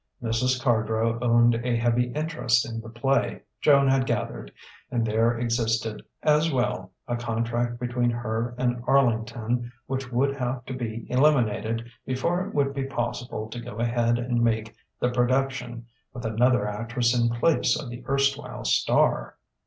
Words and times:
Mrs. 0.23 0.59
Cardrow 0.59 1.19
owned 1.21 1.53
a 1.63 1.75
heavy 1.75 2.11
interest 2.13 2.67
in 2.67 2.81
the 2.81 2.89
play, 2.89 3.43
Joan 3.61 3.87
had 3.87 4.07
gathered; 4.07 4.51
and 4.89 5.05
there 5.05 5.37
existed, 5.37 6.01
as 6.23 6.51
well, 6.51 6.91
a 7.07 7.15
contract 7.15 7.79
between 7.79 8.09
her 8.09 8.55
and 8.57 8.81
Arlington 8.87 9.71
which 9.85 10.11
would 10.11 10.35
have 10.37 10.65
to 10.65 10.73
be 10.73 11.05
eliminated 11.11 11.87
before 12.03 12.47
it 12.47 12.55
would 12.55 12.73
be 12.73 12.85
possible 12.85 13.47
to 13.51 13.61
go 13.61 13.75
ahead 13.75 14.17
and 14.17 14.41
make 14.43 14.73
the 14.99 15.11
production 15.11 15.85
with 16.13 16.25
another 16.25 16.67
actress 16.67 17.13
in 17.15 17.29
place 17.29 17.79
of 17.79 17.91
the 17.91 18.03
erstwhile 18.09 18.65
star. 18.65 19.37